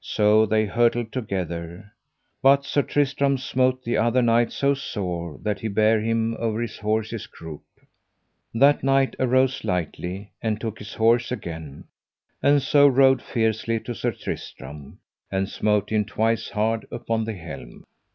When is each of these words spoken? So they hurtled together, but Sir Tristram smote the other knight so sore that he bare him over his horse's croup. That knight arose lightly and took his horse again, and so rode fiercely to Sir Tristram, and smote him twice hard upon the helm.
So 0.00 0.46
they 0.46 0.64
hurtled 0.64 1.12
together, 1.12 1.92
but 2.40 2.64
Sir 2.64 2.80
Tristram 2.80 3.36
smote 3.36 3.84
the 3.84 3.98
other 3.98 4.22
knight 4.22 4.50
so 4.50 4.72
sore 4.72 5.38
that 5.42 5.60
he 5.60 5.68
bare 5.68 6.00
him 6.00 6.34
over 6.38 6.62
his 6.62 6.78
horse's 6.78 7.26
croup. 7.26 7.60
That 8.54 8.82
knight 8.82 9.14
arose 9.20 9.64
lightly 9.64 10.32
and 10.40 10.58
took 10.58 10.78
his 10.78 10.94
horse 10.94 11.30
again, 11.30 11.84
and 12.42 12.62
so 12.62 12.88
rode 12.88 13.20
fiercely 13.20 13.78
to 13.80 13.94
Sir 13.94 14.12
Tristram, 14.12 14.98
and 15.30 15.46
smote 15.46 15.90
him 15.92 16.06
twice 16.06 16.48
hard 16.48 16.86
upon 16.90 17.24
the 17.24 17.34
helm. 17.34 17.84